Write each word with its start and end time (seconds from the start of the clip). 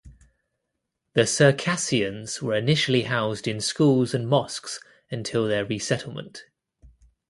The 1.13 1.27
Circassians 1.27 2.41
were 2.41 2.55
initially 2.55 3.03
housed 3.03 3.47
in 3.47 3.61
schools 3.61 4.15
and 4.15 4.27
mosques 4.27 4.79
until 5.11 5.47
their 5.47 5.63
resettlement. 5.63 6.45